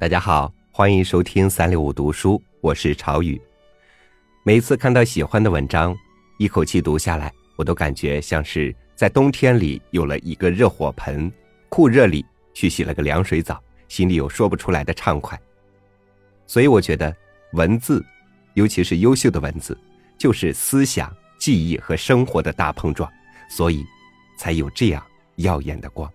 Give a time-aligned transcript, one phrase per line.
[0.00, 3.38] 大家好，欢迎收听三六五读书，我是朝雨。
[4.44, 5.92] 每次看到喜欢的文章，
[6.38, 11.30] 一口气读下来，我都感觉像是在冬天里有了一个热火盆，
[11.68, 12.24] 酷热里
[12.54, 15.36] 去洗了个凉水澡，心里有说不出来的畅快。
[16.46, 17.12] 所以我觉得
[17.54, 18.02] 文字，
[18.54, 19.76] 尤其是优秀的文字，
[20.16, 23.10] 就是思想、记忆和生活的大碰撞，
[23.50, 23.84] 所以
[24.38, 25.04] 才有这样
[25.38, 26.08] 耀眼的光。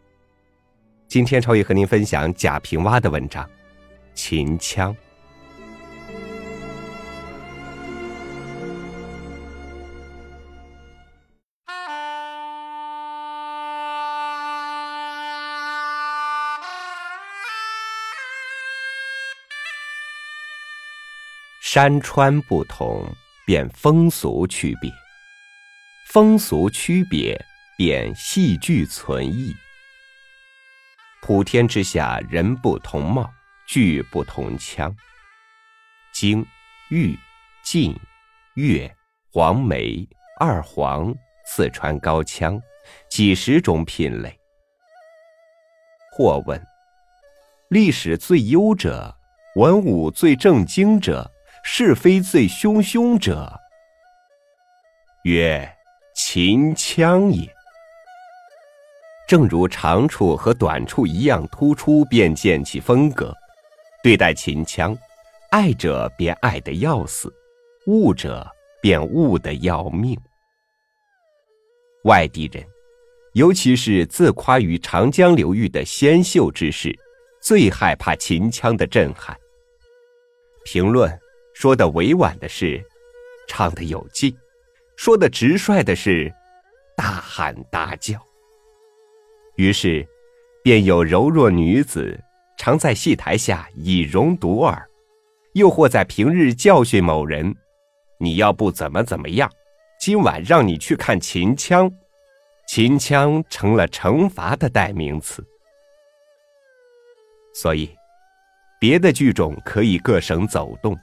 [1.10, 3.46] 今天朝宇和您分享贾平凹的文章。
[4.16, 4.96] 秦腔，
[21.62, 23.04] 山川不同，
[23.48, 24.92] 便风俗区别；
[26.08, 27.36] 风俗区别，
[27.76, 29.56] 便戏剧存异。
[31.24, 33.34] 普天之下，人不同貌。
[33.68, 34.96] 俱不同腔，
[36.14, 36.46] 京、
[36.90, 37.18] 豫、
[37.64, 37.98] 晋、
[38.56, 38.94] 粤、
[39.32, 40.08] 黄梅、
[40.40, 41.14] 二黄、
[41.46, 42.62] 四川高腔，
[43.10, 44.38] 几十种品类。
[46.12, 46.62] 或问：
[47.70, 49.16] 历史最优者，
[49.56, 51.32] 文武最正经者，
[51.64, 53.60] 是非最汹汹者？
[55.24, 55.68] 曰：
[56.14, 57.52] 秦腔也。
[59.28, 63.34] 正如长处和短处一样突出，便见其风格。
[64.04, 64.94] 对待秦腔，
[65.50, 67.34] 爱者便爱得要死，
[67.86, 68.46] 悟者
[68.82, 70.20] 便悟得要命。
[72.04, 72.62] 外地人，
[73.32, 76.94] 尤其是自夸于长江流域的仙秀之士，
[77.42, 79.34] 最害怕秦腔的震撼。
[80.66, 81.18] 评论
[81.54, 82.84] 说的委婉的是，
[83.48, 84.34] 唱的有劲；
[84.98, 86.30] 说的直率的是，
[86.98, 88.20] 大喊大叫。
[89.56, 90.06] 于是，
[90.62, 92.22] 便有柔弱女子。
[92.64, 94.88] 常在戏台下以容独耳，
[95.52, 97.54] 又或在平日教训某人
[98.18, 99.52] ：“你要不怎么怎么样，
[100.00, 101.92] 今晚让你去看秦腔。”
[102.66, 105.46] 秦腔成了惩罚的代名词。
[107.54, 107.94] 所以，
[108.80, 110.98] 别的剧种可以各省走动，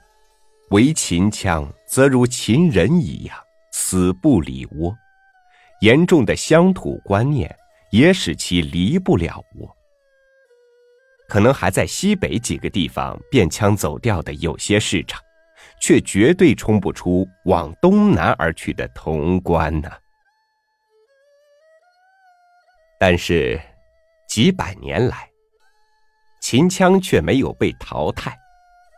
[0.71, 3.37] 唯秦腔则如秦人一样
[3.71, 4.91] 死不离窝。
[5.81, 7.55] 严重的乡土观念
[7.91, 9.77] 也使其离不了窝。
[11.31, 15.17] 可能还在西北几个地方变腔走调的有些市场，
[15.81, 19.89] 却绝对冲不出往东南而去的潼关呢。
[22.99, 23.57] 但是，
[24.27, 25.25] 几百年来，
[26.41, 28.37] 秦腔却没有被淘汰，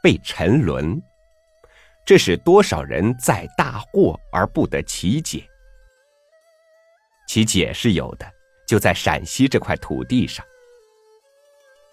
[0.02, 1.00] 被沉沦，
[2.04, 5.48] 这使多少人在大惑而不得其解。
[7.28, 8.26] 其解是有的，
[8.68, 10.44] 就在陕西这块土地上。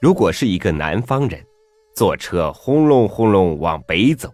[0.01, 1.45] 如果是一个南方人，
[1.95, 4.33] 坐车轰隆轰隆往北走，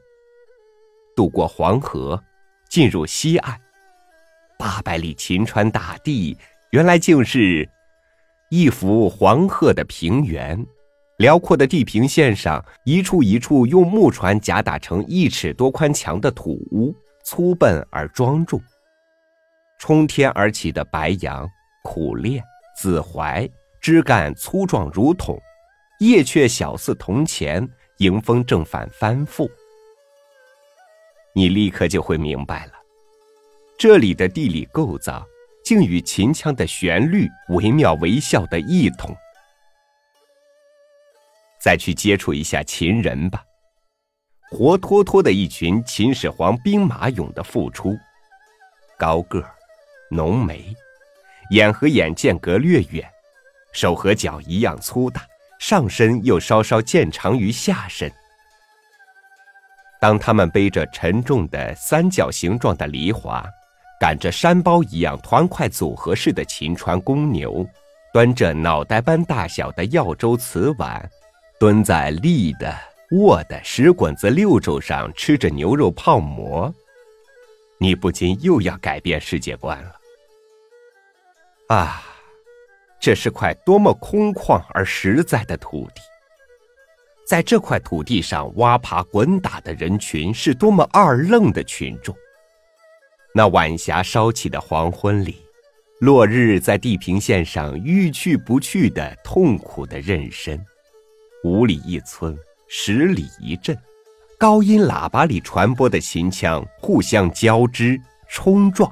[1.17, 2.23] 渡过黄河，
[2.71, 3.61] 进入西岸，
[4.57, 6.39] 八百里秦川大地，
[6.71, 7.69] 原来竟是
[8.49, 10.65] 一幅黄褐的平原。
[11.17, 16.95] 辽阔的地平线上，一处一处用木船夹打成一尺多宽墙的土屋，
[17.25, 18.63] 粗笨而庄重。
[19.81, 21.45] 冲天而起的白杨、
[21.83, 22.41] 苦楝、
[22.79, 23.51] 紫槐，
[23.81, 25.37] 枝干粗壮如桶。
[26.01, 27.67] 叶雀小似铜钱，
[27.99, 29.51] 迎风正反翻覆。
[31.33, 32.73] 你立刻就会明白了，
[33.79, 35.27] 这里的地理构造
[35.65, 39.17] 竟与秦腔的旋律惟妙惟肖的异同。
[41.59, 43.43] 再去接触一下秦人吧，
[44.51, 47.97] 活脱脱的一群秦始皇兵马俑的复出，
[48.99, 49.55] 高个儿，
[50.11, 50.75] 浓眉，
[51.53, 53.11] 眼和眼间隔略远，
[53.73, 55.27] 手和脚一样粗大。
[55.59, 58.11] 上身又稍稍渐长于下身。
[60.01, 63.45] 当他们背着沉重的三角形状的梨花，
[63.99, 67.67] 赶着山包一样团块组合式的秦川公牛，
[68.13, 71.11] 端着脑袋般大小的耀州瓷碗，
[71.59, 72.77] 蹲在立的、
[73.13, 76.73] 卧的石滚子六轴上吃着牛肉泡馍，
[77.79, 79.93] 你不禁又要改变世界观了。
[81.69, 82.03] 啊！
[83.01, 86.01] 这是块多么空旷而实在的土地，
[87.27, 92.15] 在这块土地上挖爬滚打的人群是多么二愣的群众。
[93.35, 95.37] 那晚霞烧起的黄昏里，
[96.01, 100.59] 落日在地平线上欲去不去的痛苦的妊娠，
[101.45, 103.77] 五里一村，十里一镇，
[104.39, 108.91] 高音喇叭里传播的秦腔互相交织冲撞。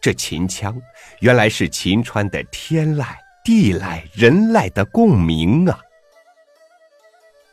[0.00, 0.80] 这秦腔，
[1.20, 3.06] 原来是秦川的天籁、
[3.44, 5.80] 地籁、人籁的共鸣啊！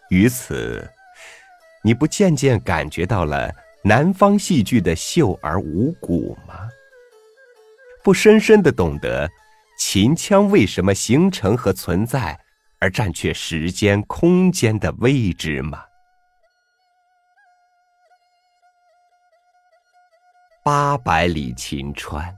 [0.10, 0.88] 于此，
[1.84, 3.52] 你不渐渐感觉到了
[3.84, 6.70] 南方戏剧的秀而无骨吗？
[8.04, 9.28] 不深深的懂得
[9.80, 12.40] 秦腔为什么形成和存在，
[12.80, 15.84] 而占据时间空间的位置吗？
[20.66, 22.36] 八百里秦川，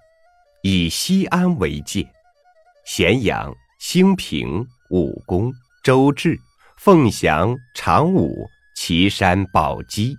[0.62, 2.06] 以西安为界，
[2.86, 5.50] 咸阳、兴平、武功、
[5.82, 6.38] 周至。
[6.76, 8.46] 凤翔、长武、
[8.76, 10.14] 岐山、宝鸡，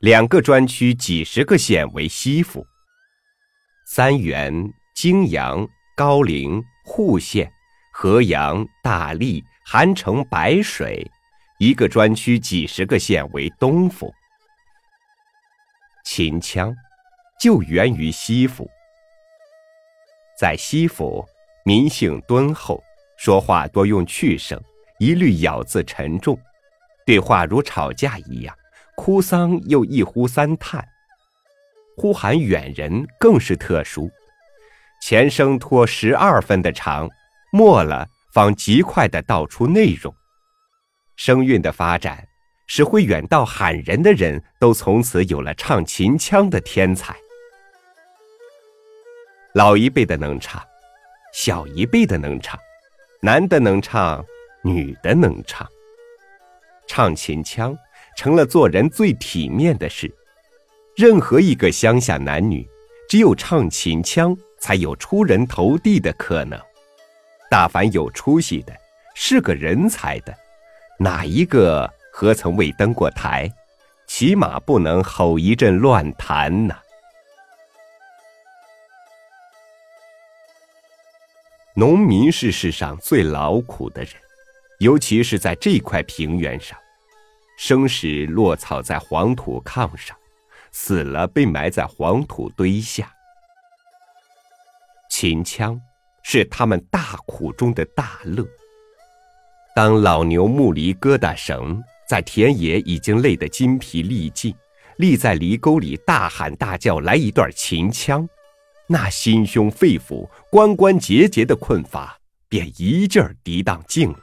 [0.00, 2.62] 两个专区几十个县为西府；
[3.84, 7.52] 三原、泾阳、高陵、户县、
[7.92, 11.06] 河阳、大荔、韩城、白水，
[11.58, 14.10] 一个专区几十个县为东府。
[16.06, 16.74] 秦腔
[17.42, 18.70] 就源于西府，
[20.38, 21.26] 在西府，
[21.64, 22.80] 民性敦厚，
[23.16, 24.62] 说话多用去声。
[25.00, 26.38] 一律咬字沉重，
[27.04, 28.56] 对话如吵架一样，
[28.94, 30.86] 哭丧又一呼三叹，
[31.96, 34.08] 呼喊远人更是特殊，
[35.02, 37.10] 前声拖十二分的长，
[37.50, 40.14] 末了方极快的道出内容。
[41.16, 42.24] 声韵的发展，
[42.68, 47.16] 使会远道喊人的人都从此有了唱秦腔的天才。
[49.54, 50.62] 老一辈的能唱，
[51.34, 52.58] 小一辈的能唱，
[53.20, 54.24] 男的能唱。
[54.64, 55.68] 女的能唱，
[56.86, 57.76] 唱秦腔
[58.16, 60.08] 成了做人最体面的事。
[60.94, 62.64] 任何一个乡下男女，
[63.08, 66.56] 只有唱秦腔，才有出人头地的可能。
[67.50, 68.72] 大凡有出息的，
[69.16, 70.32] 是个人才的，
[70.96, 73.52] 哪一个何曾未登过台？
[74.06, 76.78] 起码不能吼一阵乱弹呐。
[81.74, 84.12] 农民是世上最劳苦的人。
[84.78, 86.76] 尤其是在这块平原上，
[87.56, 90.16] 生时落草在黄土炕上，
[90.72, 93.08] 死了被埋在黄土堆下。
[95.08, 95.80] 秦腔
[96.24, 98.44] 是他们大苦中的大乐。
[99.74, 104.52] 当老牛木犁疙瘩绳在田野已经累得筋疲力尽，
[104.96, 108.28] 立在犁沟里大喊大叫来一段秦腔，
[108.88, 112.18] 那心胸肺腑、关关节节的困乏
[112.48, 114.20] 便一劲儿涤荡尽了。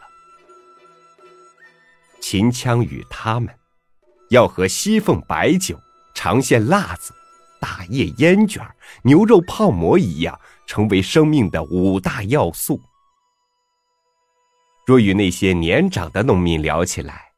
[2.20, 3.54] 秦腔与他们，
[4.30, 5.80] 要和西凤白酒、
[6.14, 7.14] 长线辣子、
[7.60, 8.64] 大叶烟卷、
[9.04, 12.80] 牛肉泡馍一样，成为生命的五大要素。
[14.86, 17.32] 若与那些年长的农民聊起来，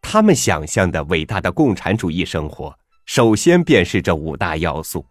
[0.00, 5.04] 他们想象的伟大的共产主义生活，首先便是这五大要素。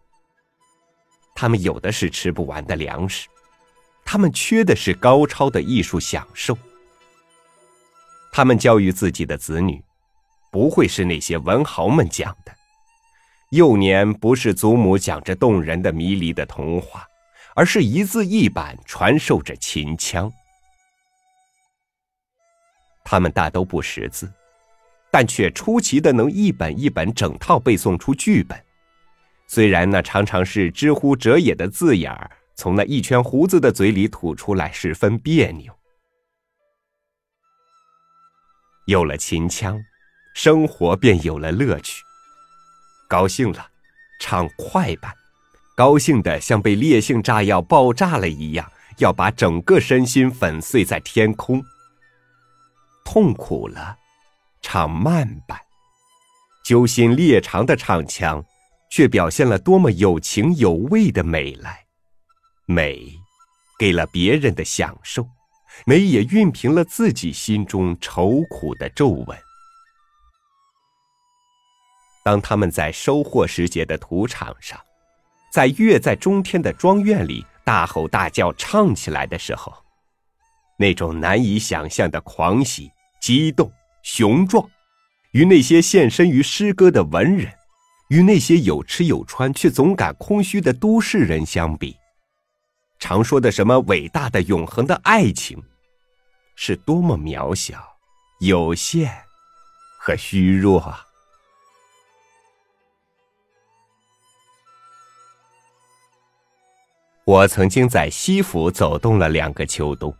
[1.35, 3.27] 他们有的是吃不完的粮食，
[4.05, 6.57] 他们缺的是高超的艺术享受。
[8.31, 9.83] 他们教育自己的子女，
[10.51, 12.55] 不会是那些文豪们讲的。
[13.49, 17.05] 幼年不是祖母讲着动人的迷离的童话，
[17.55, 20.31] 而是一字一板传授着秦腔。
[23.03, 24.31] 他们大都不识字，
[25.11, 28.57] 但却出奇的能一本一本整套背诵出剧本。
[29.53, 35.77] 虽然那常常是知乎者也的字眼儿，从那一圈胡子的嘴里吐出来，十分别扭。
[38.87, 39.77] 有了秦腔，
[40.33, 42.01] 生活便有了乐趣。
[43.09, 43.67] 高兴了，
[44.21, 45.11] 唱快板；
[45.75, 51.61] 高兴的像被烈性炸药爆炸了一样，要把整个身心粉碎在天空。
[53.03, 53.97] 痛苦了，
[54.61, 55.57] 唱慢板；
[56.63, 58.41] 揪心裂肠的唱腔，
[58.91, 61.85] 却表现了多么有情有味的美来。
[62.67, 63.01] 美，
[63.79, 65.27] 给了别人的享受。
[65.85, 69.37] 美也熨平了自己心中愁苦的皱纹。
[72.23, 74.79] 当他们在收获时节的土场上，
[75.51, 79.73] 在月在中天的庄院里大吼大叫唱起来的时候，
[80.77, 83.71] 那种难以想象的狂喜、激动、
[84.03, 84.69] 雄壮，
[85.31, 87.51] 与那些献身于诗歌的文人，
[88.11, 91.95] 与那些有吃有穿却总感空虚的都市人相比，
[92.99, 95.63] 常说的什么伟大的永恒的爱情，
[96.57, 97.81] 是多么渺小、
[98.41, 99.09] 有限
[99.97, 101.05] 和虚弱啊！
[107.23, 110.13] 我曾经在西府走动了两个秋冬，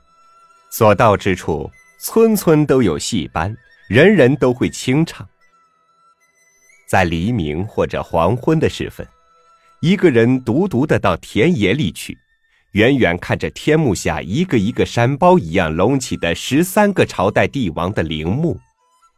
[0.70, 1.70] 所到之处，
[2.00, 3.54] 村村都有戏班，
[3.90, 5.28] 人人都会清唱。
[6.92, 9.08] 在黎明或者黄昏的时分，
[9.80, 12.18] 一个人独独的到田野里去。
[12.74, 18.60] 远远看着天幕下一个一个山包一样隆起的十三个朝代帝王的陵墓，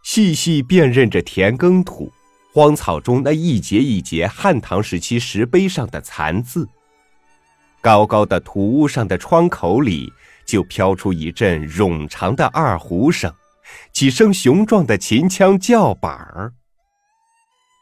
[0.03, 2.11] 细细辨认着田耕土、
[2.53, 6.69] 荒草中那一节一节汉唐时期石碑上的残字。
[7.81, 10.13] 高高的土屋上的窗口里，
[10.45, 13.33] 就飘出一阵冗长的二胡声，
[13.91, 16.53] 几声雄壮的秦腔叫板儿。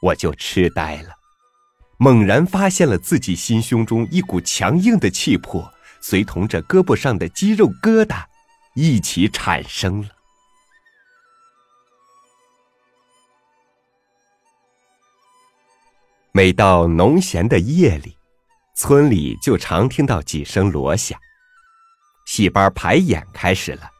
[0.01, 1.15] 我就痴呆了，
[1.97, 8.25] 猛然发现了自己心胸中一股强硬的气魄，随同着胳膊上的肌肉疙瘩，
[8.75, 10.09] 一起产生了。
[16.31, 18.17] 每到农闲的夜里，
[18.75, 21.19] 村里就常听到几声锣响，
[22.25, 23.91] 戏班排演开始了。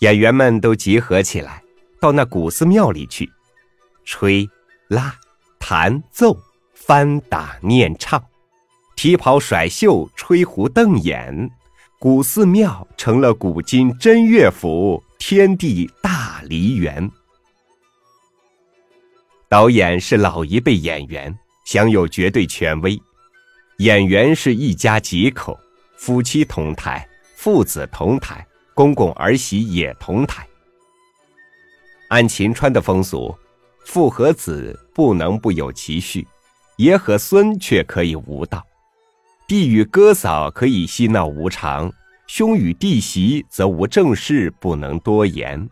[0.00, 1.62] 演员们都集合起来，
[2.00, 3.30] 到那古寺庙里去。
[4.04, 4.48] 吹、
[4.88, 5.14] 拉、
[5.58, 6.36] 弹、奏、
[6.74, 8.22] 翻、打、念、唱，
[8.96, 11.50] 提袍甩袖，吹胡瞪眼，
[11.98, 17.10] 古寺庙成了古今真乐府，天地大梨园。
[19.48, 23.00] 导演是老一辈演员，享有绝对权威。
[23.78, 25.58] 演员是一家几口，
[25.96, 30.46] 夫妻同台，父子同台，公公儿媳也同台。
[32.08, 33.34] 按秦川的风俗。
[33.84, 36.26] 父和子不能不有其序，
[36.76, 38.58] 爷和孙却可以无道；
[39.46, 41.92] 弟与哥嫂可以嬉闹无常，
[42.26, 45.68] 兄与弟媳则无正事，不能多言。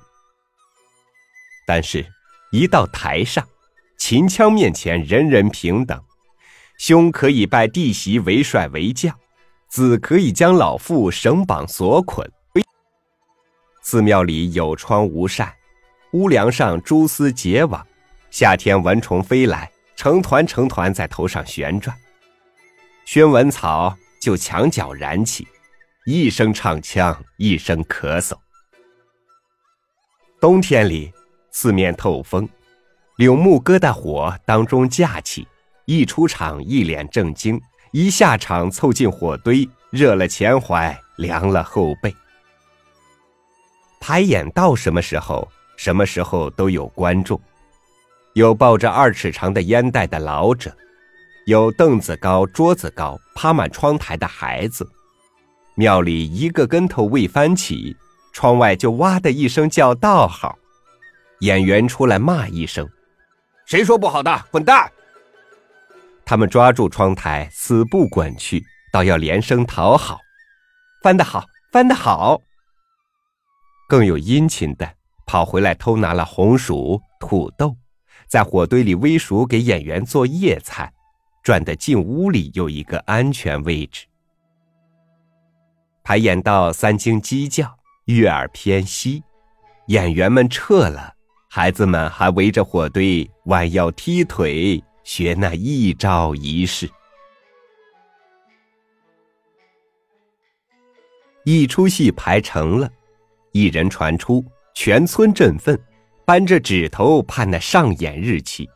[1.67, 2.05] 但是，
[2.53, 3.47] 一到台上，
[3.97, 6.01] 秦腔面前人人平等，
[6.79, 9.17] 兄可以拜弟媳为帅为将，
[9.69, 12.31] 子可以将老父绳绑锁捆。
[13.83, 15.53] 寺庙里有窗无扇，
[16.13, 17.85] 屋梁上蛛丝结网。
[18.33, 21.95] 夏天蚊虫飞来，成团成团在头上旋转，
[23.05, 25.47] 宣文草就墙角燃起，
[26.07, 28.35] 一声唱腔，一声咳嗽。
[30.41, 31.13] 冬天里，
[31.51, 32.49] 四面透风，
[33.17, 35.47] 柳木疙瘩火当中架起，
[35.85, 37.61] 一出场一脸正经，
[37.93, 42.17] 一下场凑近火堆，热了前怀，凉了后背。
[44.01, 45.47] 排演到什么时候，
[45.77, 47.39] 什么时候都有观众。
[48.35, 50.75] 有抱着二尺长的烟袋的老者，
[51.45, 54.89] 有凳子高、桌子高、趴满窗台的孩子。
[55.75, 57.95] 庙里一个跟头未翻起，
[58.33, 60.59] 窗外就哇的一声叫道号。
[61.41, 62.89] 演员出来骂一声
[63.67, 64.45] ：“谁说不好的？
[64.51, 64.91] 滚蛋！”
[66.25, 70.21] 他们抓住窗台，死不滚去，倒要连声讨好
[71.03, 72.41] ：“翻得好，翻得好！”
[73.89, 74.91] 更有殷勤的
[75.27, 77.77] 跑回来偷拿了红薯、土豆。
[78.33, 80.91] 在火堆里煨熟，给演员做夜菜，
[81.43, 84.07] 转得进屋里有一个安全位置。
[86.03, 89.23] 排演到三更鸡叫，月儿偏西，
[89.89, 91.13] 演员们撤了，
[91.51, 96.89] 孩子们还围着火堆弯腰踢腿，学那一招一式。
[101.45, 102.91] 一出戏排成了，
[103.51, 105.79] 一人传出，全村振奋。
[106.25, 108.69] 扳着指头盼那上演日期。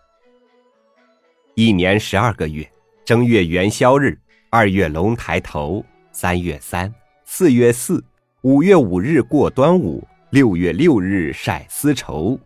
[1.55, 2.69] 一年十二个月，
[3.05, 4.19] 正月元宵日，
[4.51, 6.93] 二月龙抬头，三月三，
[7.25, 8.05] 四月四，
[8.43, 12.39] 五月五日过端午，六月六日晒丝绸，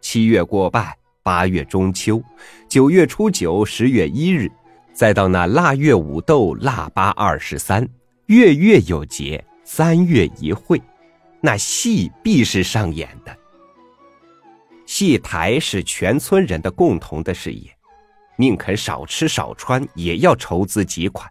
[0.00, 0.94] 七月过半，
[1.24, 2.22] 八月中秋，
[2.68, 4.48] 九月初九，十月一日，
[4.92, 7.86] 再到那腊月五斗腊八二十三，
[8.26, 10.80] 月月有节，三月一会，
[11.40, 13.36] 那戏必是上演的。
[14.96, 17.68] 戏台是全村人的共同的事业，
[18.36, 21.28] 宁肯少吃少穿，也要筹资几款，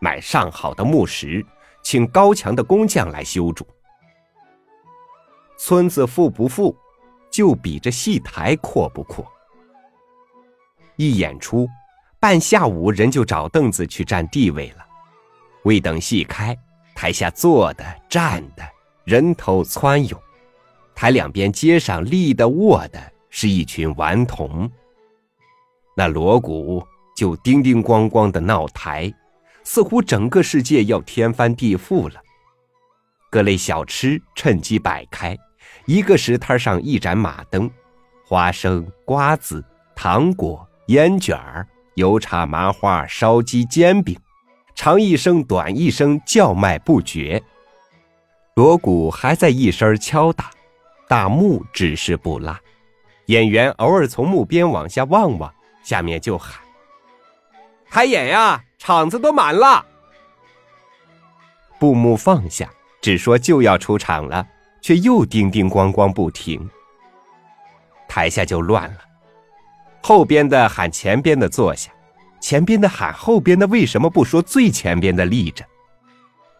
[0.00, 1.44] 买上好的木石，
[1.84, 3.68] 请高强的工匠来修筑。
[5.58, 6.74] 村子富不富，
[7.30, 9.30] 就比这戏台阔不阔。
[10.96, 11.68] 一演出，
[12.18, 14.82] 半下午人就找凳子去占地位了，
[15.64, 16.56] 未等戏开，
[16.94, 18.66] 台下坐的、站的，
[19.04, 20.18] 人头窜涌。
[20.96, 22.98] 台两边街上立的卧的
[23.28, 24.68] 是一群顽童，
[25.94, 26.82] 那锣鼓
[27.14, 29.12] 就叮叮咣咣的闹台，
[29.62, 32.18] 似乎整个世界要天翻地覆了。
[33.30, 35.36] 各类小吃趁机摆开，
[35.84, 37.70] 一个石摊上一盏马灯，
[38.24, 39.62] 花生、瓜子、
[39.94, 44.18] 糖果、烟卷儿、油茶、麻花、烧鸡、煎饼，
[44.74, 47.42] 长一声短一声叫卖不绝。
[48.54, 50.50] 锣鼓还在一声敲打。
[51.08, 52.60] 大幕只是不拉，
[53.26, 56.60] 演员偶尔从幕边往下望望，下面就喊
[57.88, 59.86] ：“开演呀，场子都满了。”
[61.78, 62.68] 布幕放下，
[63.00, 64.44] 只说就要出场了，
[64.80, 66.68] 却又叮叮咣咣不停。
[68.08, 68.98] 台下就乱了。
[70.02, 71.92] 后边的喊前边的坐下，
[72.40, 75.64] 前边的喊后边的为什么不说最前边的立着？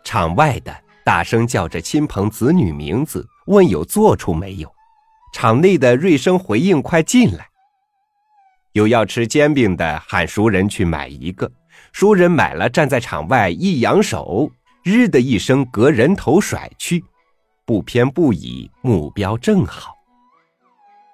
[0.05, 4.73] 场外的大声叫着亲朋子女名字，问有坐处没有。
[5.33, 7.47] 场内的锐生回应：“快进来！”
[8.73, 11.50] 有要吃煎饼的喊熟人去买一个，
[11.93, 14.50] 熟人买了，站在场外一扬手，
[14.83, 17.05] 日的一声，隔人头甩去，
[17.65, 19.95] 不偏不倚，目标正好。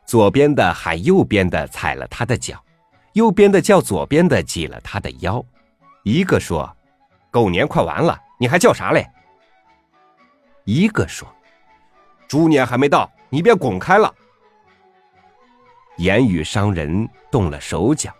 [0.07, 2.62] 左边的喊右边的踩了他的脚，
[3.15, 5.45] 右边的叫左边的挤了他的腰。
[6.05, 6.77] 一个说
[7.31, 9.09] ：“狗年快完了，你还叫啥嘞？”
[10.65, 11.27] 一个说
[12.33, 14.15] ：“猪年还没到。”你别滚开了！
[15.99, 18.11] 言语伤人，动了手脚。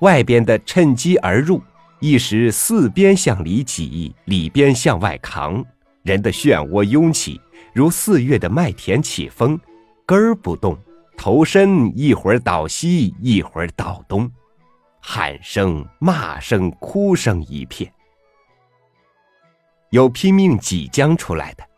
[0.00, 1.60] 外边的趁机而入，
[2.00, 5.64] 一时四边向里挤，里边向外扛，
[6.02, 7.40] 人的漩涡涌起，
[7.72, 9.58] 如四月的麦田起风，
[10.06, 10.76] 根儿不动，
[11.16, 14.30] 头身一会儿倒西，一会儿倒东，
[15.00, 17.92] 喊声、骂声、哭声一片。
[19.90, 21.71] 有拼命挤将出来的。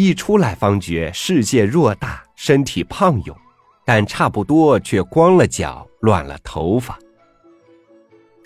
[0.00, 3.36] 一出来方觉世界偌大，身体胖勇，
[3.84, 6.96] 但差不多却光了脚，乱了头发。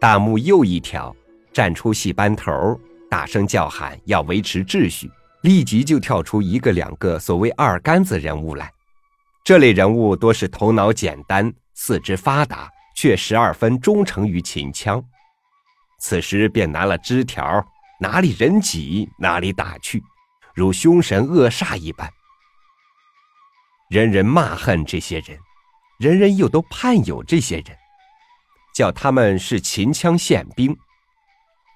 [0.00, 1.14] 大幕又一条
[1.52, 2.80] 站出戏班头，
[3.10, 5.10] 大声叫喊要维持秩序，
[5.42, 8.72] 立即就跳出一个两个所谓二杆子人物来。
[9.44, 12.66] 这类人物多是头脑简单，四肢发达，
[12.96, 15.04] 却十二分忠诚于秦腔。
[16.00, 17.62] 此时便拿了枝条，
[18.00, 20.02] 哪里人挤哪里打去。
[20.54, 22.10] 如凶神恶煞一般，
[23.88, 25.38] 人人骂恨这些人，
[25.98, 27.76] 人人又都盼有这些人，
[28.74, 30.76] 叫他们是秦腔宪兵。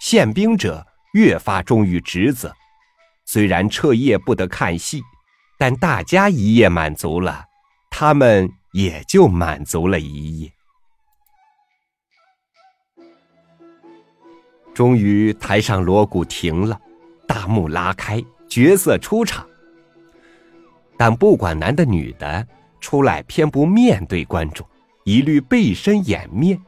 [0.00, 2.54] 宪兵者越发忠于职责，
[3.24, 5.02] 虽然彻夜不得看戏，
[5.58, 7.46] 但大家一夜满足了，
[7.90, 10.52] 他们也就满足了一夜。
[14.74, 16.78] 终于台上锣鼓停了，
[17.26, 18.22] 大幕拉开。
[18.48, 19.46] 角色出场，
[20.96, 22.46] 但不管男的女的，
[22.80, 24.66] 出来偏不面对观众，
[25.04, 26.60] 一律背身掩面。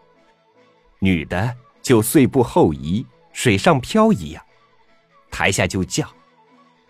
[0.98, 4.44] 女的就碎步后移，水上漂一样。
[5.30, 6.08] 台下就叫：“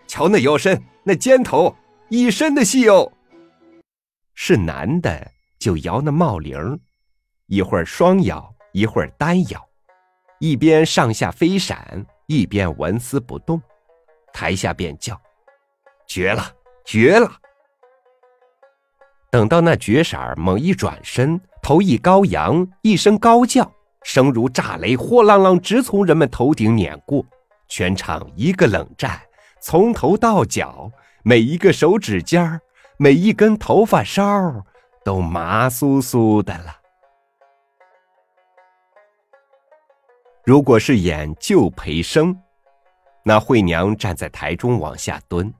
[0.07, 1.75] 瞧那腰身，那肩头，
[2.09, 3.11] 一身的戏哦。”
[4.33, 6.79] 是男的就摇那帽铃，
[7.47, 9.69] 一会儿双摇，一会儿单摇，
[10.39, 13.61] 一边上下飞闪，一边纹丝不动。
[14.33, 15.19] 台下便叫
[16.07, 16.43] ：“绝了，
[16.85, 17.31] 绝了！”
[19.31, 23.71] 等到那绝色儿猛一转身，头一高扬，一声高叫，
[24.03, 27.23] 声如炸雷，货啷啷直从人们头顶碾过。
[27.67, 29.21] 全场一个冷战，
[29.61, 30.91] 从头到脚，
[31.23, 32.59] 每一个手指尖儿，
[32.97, 34.63] 每一根头发梢儿
[35.03, 36.75] 都麻酥酥的了。
[40.43, 42.35] 如果是演旧培生。
[43.23, 45.53] 那惠娘站在台中往下蹲，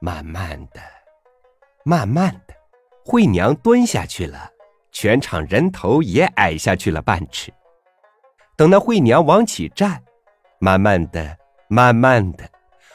[0.00, 0.80] 慢慢的，
[1.84, 2.54] 慢慢的，
[3.04, 4.50] 惠娘蹲下去了，
[4.92, 7.52] 全场人头也矮下去了半尺。
[8.56, 10.00] 等那惠娘往起站，
[10.60, 11.36] 慢慢的，
[11.68, 12.48] 慢慢的，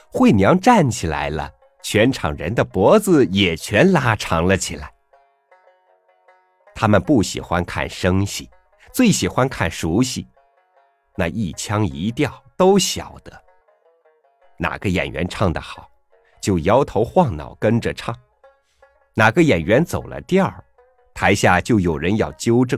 [0.09, 4.93] 惠娘站起来了，全场人的脖子也全拉长了起来。
[6.73, 8.49] 他们不喜欢看生戏，
[8.93, 10.25] 最喜欢看熟戏，
[11.15, 13.48] 那一腔一调都晓得。
[14.61, 15.89] 哪个演员唱得好，
[16.41, 18.13] 就摇头晃脑跟着唱；
[19.13, 20.61] 哪个演员走了调儿，
[21.13, 22.77] 台下就有人要纠正。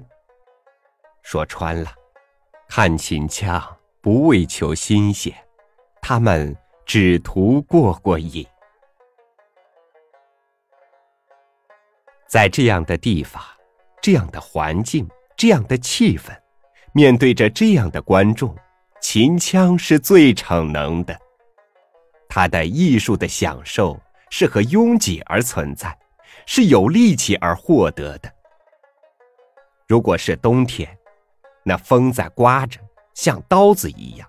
[1.24, 1.92] 说穿了，
[2.70, 3.60] 看秦腔
[4.00, 5.34] 不为求新鲜，
[6.04, 8.46] 他们只图过过瘾。
[12.28, 13.44] 在这样的地方、
[14.02, 16.32] 这样的环境、这样的气氛，
[16.94, 18.56] 面对着这样的观众，
[19.02, 21.20] 秦腔是最逞能的。
[22.34, 25.94] 他的艺术的享受是和拥挤而存在，
[26.46, 28.34] 是有力气而获得的。
[29.86, 30.98] 如果是冬天，
[31.62, 32.80] 那风在刮着，
[33.14, 34.26] 像刀子一样；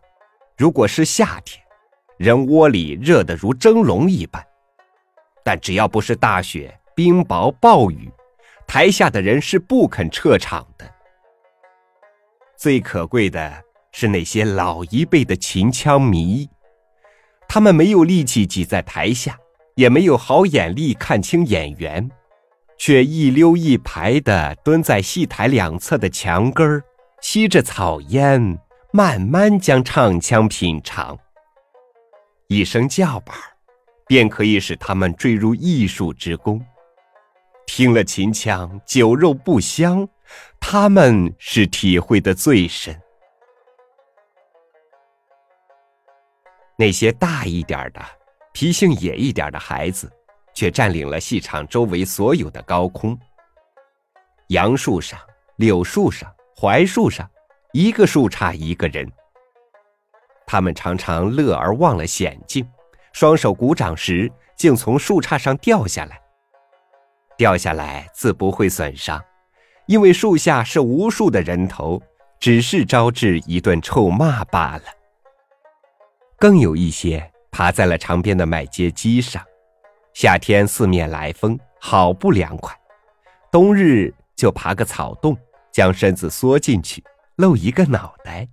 [0.57, 1.65] 如果是夏天，
[2.17, 4.45] 人窝里热得如蒸笼一般。
[5.45, 8.11] 但只要不是大雪、冰雹、暴雨，
[8.67, 10.93] 台下的人是不肯撤场的。
[12.57, 13.63] 最可贵的
[13.93, 16.51] 是那些老一辈的秦腔迷。
[17.55, 19.39] 他们没有力气挤在台下，
[19.75, 22.11] 也没有好眼力看清演员，
[22.79, 26.83] 却一溜一排的蹲在戏台两侧的墙根儿，
[27.21, 28.59] 吸着草烟，
[28.91, 31.19] 慢慢将唱腔品尝。
[32.49, 33.37] 一声叫板，
[34.07, 36.59] 便可以使他们坠入艺术之宫。
[37.67, 40.09] 听了秦腔，酒肉不香，
[40.59, 42.99] 他们是体会的最深。
[46.83, 48.03] 那些大一点的、
[48.53, 50.11] 脾性野一点的孩子，
[50.53, 53.17] 却占领了戏场周围所有的高空。
[54.49, 55.17] 杨树上、
[55.59, 57.31] 柳树上、槐树上，
[57.73, 59.09] 一个树杈一个人。
[60.45, 62.69] 他们常常乐而忘了险境，
[63.13, 66.21] 双手鼓掌时，竟从树杈上掉下来。
[67.37, 69.23] 掉下来自不会损伤，
[69.87, 72.03] 因为树下是无数的人头，
[72.41, 74.83] 只是招致一顿臭骂罢了。
[76.43, 79.41] 更有一些爬在了长边的麦秸基上，
[80.13, 82.75] 夏天四面来风，好不凉快；
[83.53, 85.39] 冬日就爬个草洞，
[85.71, 87.01] 将身子缩进去，
[87.37, 88.49] 露一个脑袋。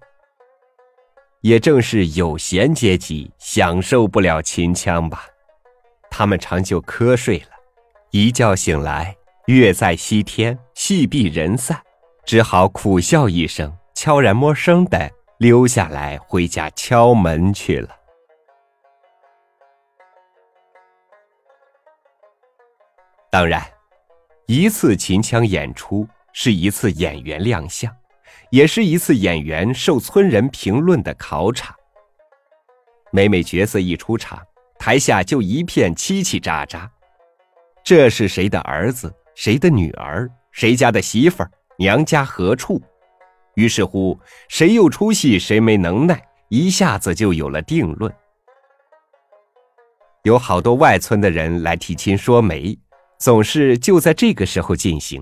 [1.42, 5.26] 也正是有闲阶级享受不了秦腔吧，
[6.12, 7.58] 他们常就瞌睡了，
[8.12, 9.16] 一觉醒来，
[9.48, 11.82] 月在西天，戏毕人散，
[12.24, 15.10] 只好苦笑一声，悄然摸声的。
[15.40, 17.96] 溜下来回家敲门去了。
[23.32, 23.66] 当然，
[24.48, 27.96] 一次秦腔演出是一次演员亮相，
[28.50, 31.74] 也是一次演员受村人评论的考场。
[33.10, 34.46] 每每角色一出场，
[34.78, 36.86] 台下就一片叽叽喳喳。
[37.82, 39.16] 这是谁的儿子？
[39.36, 40.30] 谁的女儿？
[40.52, 41.52] 谁家的媳妇儿？
[41.78, 42.82] 娘家何处？
[43.60, 44.18] 于是乎，
[44.48, 46.18] 谁有出息，谁没能耐，
[46.48, 48.10] 一下子就有了定论。
[50.24, 52.80] 有好多外村的人来提亲说媒，
[53.18, 55.22] 总是就在这个时候进行。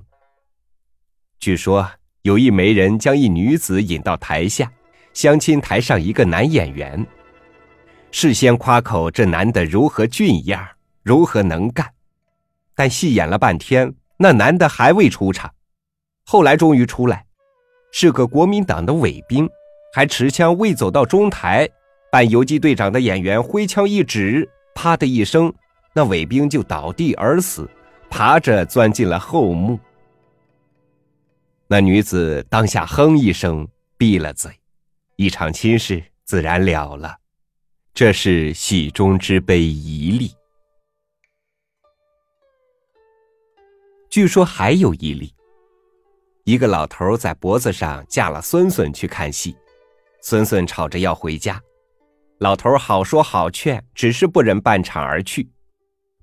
[1.40, 1.90] 据说
[2.22, 4.72] 有一媒人将一女子引到台下，
[5.14, 7.04] 相亲台上一个男演员，
[8.12, 10.64] 事先夸口这男的如何俊样，
[11.02, 11.92] 如何能干，
[12.76, 15.52] 但戏演了半天，那男的还未出场，
[16.24, 17.26] 后来终于出来。
[18.00, 19.50] 是个国民党的伪兵，
[19.92, 21.68] 还持枪未走到中台，
[22.12, 25.52] 扮游击队长的演员挥枪一指，啪的一声，
[25.96, 27.68] 那伪兵就倒地而死，
[28.08, 29.80] 爬着钻进了后幕。
[31.66, 34.52] 那女子当下哼一声，闭了嘴，
[35.16, 37.18] 一场亲事自然了了。
[37.96, 40.32] 这是喜中之悲一例。
[44.08, 45.34] 据说还有一例。
[46.48, 49.54] 一个老头在脖子上架了孙孙去看戏，
[50.22, 51.62] 孙孙吵着要回家，
[52.38, 55.50] 老头好说好劝，只是不忍半场而去，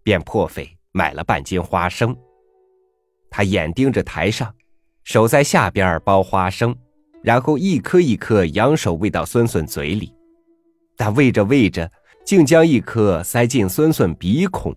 [0.02, 2.16] 便破费买了半斤花生。
[3.30, 4.50] 他眼盯着台上，
[5.02, 6.74] 手在下边剥花生，
[7.22, 10.10] 然后一颗一颗扬手喂到孙孙嘴里，
[10.96, 11.92] 但喂着喂着，
[12.24, 14.74] 竟将一颗塞进孙孙鼻孔，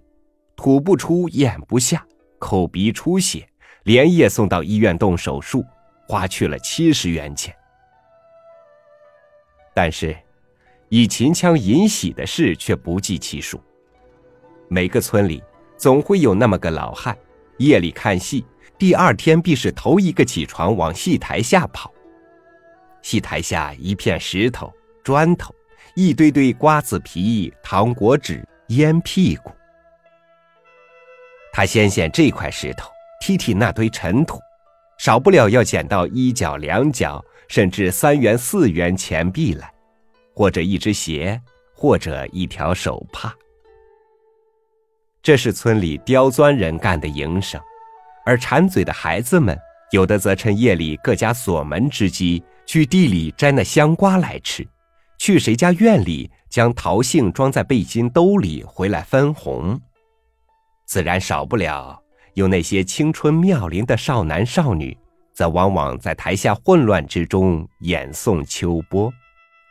[0.57, 2.05] 吐不出，咽不下，
[2.37, 3.47] 口鼻出血。
[3.87, 5.65] 连夜送到医院动手术，
[6.09, 7.55] 花去了七十元钱。
[9.73, 10.13] 但是，
[10.89, 13.63] 以秦腔引喜的事却不计其数。
[14.67, 15.41] 每个村里
[15.77, 17.17] 总会有那么个老汉，
[17.59, 18.45] 夜里看戏，
[18.77, 21.89] 第二天必是头一个起床往戏台下跑。
[23.01, 24.69] 戏台下一片石头、
[25.01, 25.55] 砖头，
[25.95, 29.49] 一堆堆瓜子皮、糖果纸、烟屁股。
[31.53, 32.91] 他先捡这块石头。
[33.19, 34.39] 踢踢那堆尘土，
[34.97, 39.71] 少不了要捡到一角、两角，甚至三元、四元钱币来，
[40.33, 41.41] 或者一只鞋，
[41.75, 43.33] 或者一条手帕。
[45.21, 47.59] 这是村里刁钻人干的营生，
[48.25, 49.57] 而馋嘴的孩子们，
[49.91, 54.63] 有的则趁夜里各家锁门之机，去地里摘那香瓜来吃；
[55.19, 59.79] 去谁家院里将桃杏装在背心兜里回来分红。
[60.85, 62.01] 自然少不了。
[62.37, 64.95] 有那些青春妙龄的少男少女，
[65.33, 69.11] 则往往在台下混乱之中演诵秋波，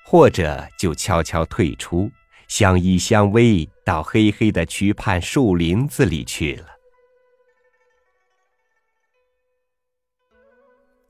[0.04, 2.10] 或者就悄悄退出，
[2.48, 6.66] 相依相偎到黑黑的渠畔树林子里去了。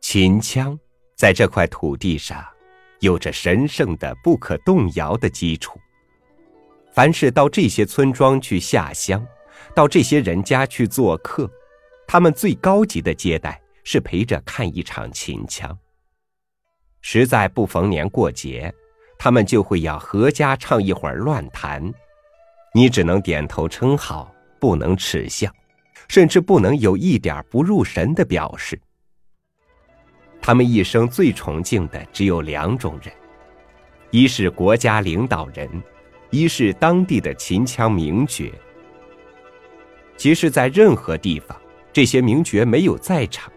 [0.03, 0.79] 秦腔
[1.15, 2.45] 在这块土地上，
[3.01, 5.81] 有着神圣的、不可动摇的基础。
[6.93, 9.27] 凡是到这些村庄去下乡。
[9.75, 11.51] 到这些人家去做客，
[12.07, 15.77] 他们最高级的接待是陪着看一场秦腔。
[17.01, 18.73] 实在不逢年过节，
[19.19, 21.93] 他们就会要合家唱一会儿乱弹，
[22.75, 25.51] 你只能点头称好，不能耻笑，
[26.09, 28.81] 甚至不能有一点不入神的表示。
[30.43, 33.13] 他们一生最崇敬的只有两种人，
[34.11, 35.69] 一是国家领导人，
[36.31, 38.53] 一是当地的秦腔名角。
[40.17, 41.57] 即使，在任何地方，
[41.93, 43.53] 这些名爵没有在场，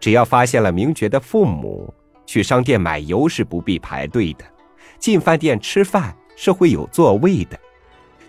[0.00, 1.92] 只要发现了名爵的父母，
[2.26, 4.44] 去商店买油是不必排队的，
[4.98, 7.58] 进饭店吃饭是会有座位的，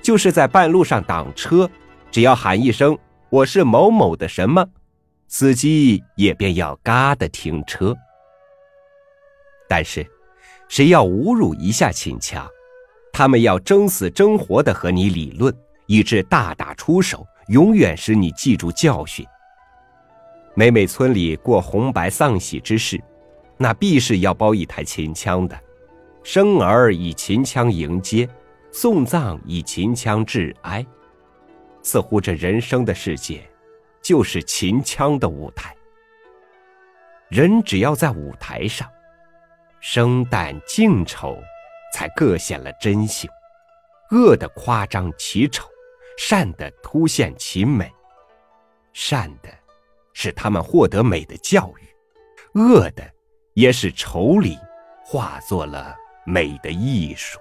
[0.02, 1.70] 就是在半路上挡车，
[2.12, 2.98] 只要喊一声
[3.30, 4.66] “我是某某的什么”，
[5.28, 7.96] 司机也便要嘎的停车。
[9.68, 10.06] 但是，
[10.70, 12.48] 谁要侮辱一下秦腔，
[13.12, 15.52] 他们要争死争活的和你理论，
[15.88, 19.26] 以致大打出手，永远使你记住教训。
[20.56, 23.02] 每每村里过红白丧喜之事，
[23.58, 25.60] 那必是要包一台秦腔的，
[26.24, 28.28] 生儿以秦腔迎接，
[28.72, 30.86] 送葬以秦腔致哀。
[31.84, 33.48] 似乎这人生的世界，
[34.02, 35.76] 就是秦腔的舞台。
[37.30, 38.90] 人只要在舞台上，
[39.82, 41.38] 生旦净丑，
[41.94, 43.30] 才各显了真性。
[44.12, 45.68] 恶的夸张其丑，
[46.18, 47.94] 善的凸显其美，
[48.94, 49.50] 善的。
[50.18, 53.04] 使他们获得美的教育，恶的
[53.54, 54.58] 也使丑里
[55.04, 55.94] 化作了
[56.26, 57.38] 美的艺术。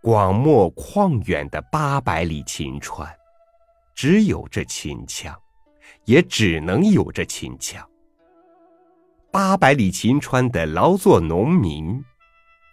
[0.00, 3.12] 广漠旷远的八百里秦川，
[3.96, 5.36] 只有这秦腔，
[6.04, 7.84] 也只能有这秦腔。
[9.32, 12.00] 八百里秦川的劳作农民，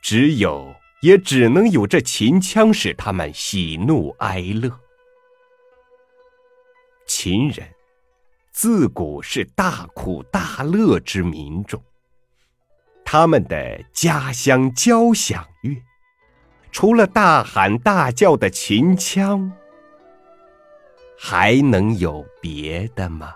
[0.05, 0.71] 只有。
[1.01, 4.71] 也只能有这秦腔使他们喜怒哀乐。
[7.05, 7.67] 秦人
[8.51, 11.79] 自古是大苦大乐之民众，
[13.03, 15.75] 他们的家乡交响乐，
[16.71, 19.51] 除了大喊大叫的秦腔，
[21.15, 23.35] 还能有别的吗？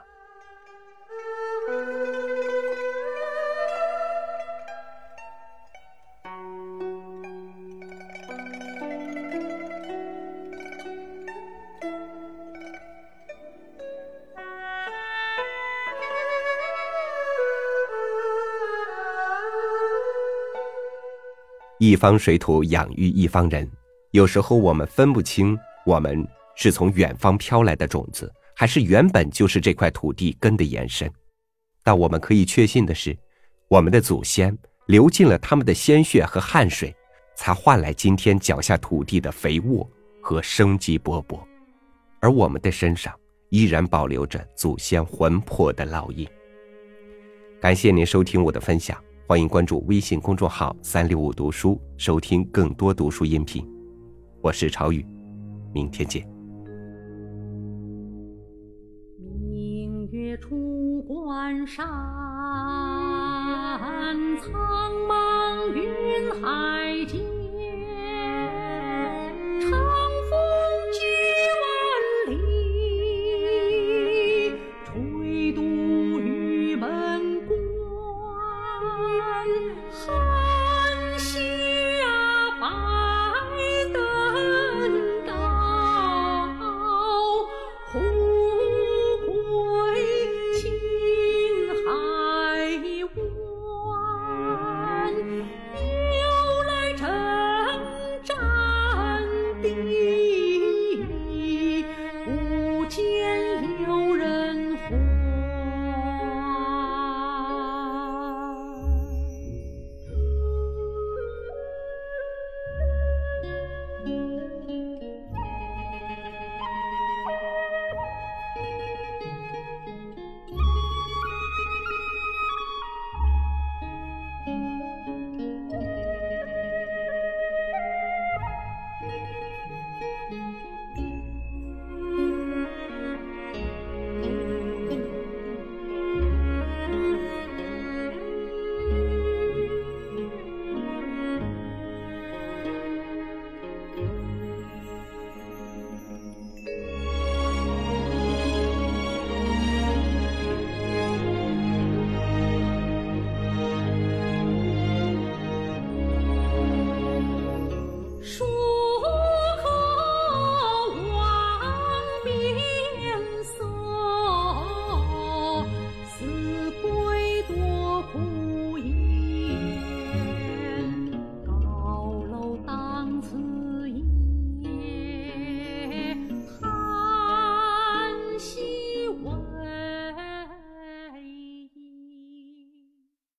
[21.79, 23.65] 一方水土养育一方人，
[24.11, 31.09] 有时候我们分不清，我们是从远方飘来的种子，还是原本就是这块土地根的延伸。
[31.81, 33.17] 但我们可以确信的是，
[33.69, 34.55] 我们的祖先
[34.87, 36.93] 流尽了他们的鲜血和汗水，
[37.33, 39.89] 才换来今天脚下土地的肥沃
[40.21, 41.39] 和生机勃勃，
[42.19, 43.17] 而我们的身上
[43.51, 46.27] 依然保留着祖先魂魄的烙印。
[47.61, 49.01] 感谢您收听我的分享。
[49.29, 53.63] 欢迎关注微信公众号“三六五读书”，收听更多读书音频。
[54.41, 55.05] 我是朝雨，
[55.71, 56.27] 明天见。
[59.47, 61.85] 明月出关山，
[64.41, 67.38] 苍茫云海间。